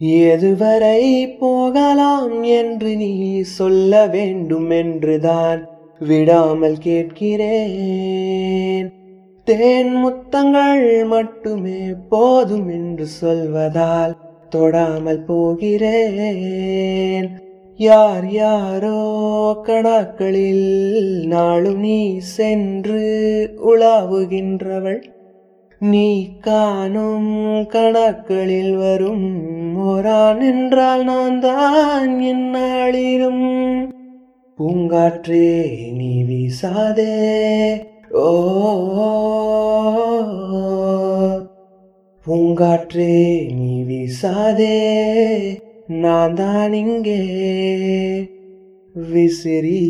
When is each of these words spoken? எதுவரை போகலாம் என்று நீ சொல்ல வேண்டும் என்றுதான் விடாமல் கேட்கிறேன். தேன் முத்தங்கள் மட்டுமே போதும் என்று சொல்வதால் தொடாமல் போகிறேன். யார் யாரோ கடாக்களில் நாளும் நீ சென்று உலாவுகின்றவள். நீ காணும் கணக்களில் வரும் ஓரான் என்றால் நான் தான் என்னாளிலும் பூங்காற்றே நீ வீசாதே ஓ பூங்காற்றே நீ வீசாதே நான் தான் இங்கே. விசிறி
எதுவரை 0.00 1.38
போகலாம் 1.38 2.42
என்று 2.42 2.96
நீ 2.96 3.40
சொல்ல 3.40 4.06
வேண்டும் 4.06 4.70
என்றுதான் 4.70 5.68
விடாமல் 5.98 6.78
கேட்கிறேன். 6.78 8.92
தேன் 9.44 9.94
முத்தங்கள் 9.94 11.06
மட்டுமே 11.06 11.80
போதும் 12.08 12.68
என்று 12.68 13.06
சொல்வதால் 13.20 14.12
தொடாமல் 14.56 15.24
போகிறேன். 15.24 17.30
யார் 17.76 18.30
யாரோ 18.30 19.62
கடாக்களில் 19.66 21.26
நாளும் 21.26 21.78
நீ 21.78 22.18
சென்று 22.18 23.02
உலாவுகின்றவள். 23.66 25.04
நீ 25.84 26.08
காணும் 26.40 27.30
கணக்களில் 27.64 28.74
வரும் 28.76 29.26
ஓரான் 29.84 30.42
என்றால் 30.42 31.04
நான் 31.04 31.40
தான் 31.40 32.14
என்னாளிலும் 32.24 33.46
பூங்காற்றே 34.58 35.48
நீ 35.98 36.12
வீசாதே 36.22 37.14
ஓ 38.20 38.28
பூங்காற்றே 42.26 43.12
நீ 43.56 43.72
வீசாதே 43.82 44.76
நான் 45.96 46.34
தான் 46.34 46.72
இங்கே. 46.74 47.20
விசிறி 48.96 49.80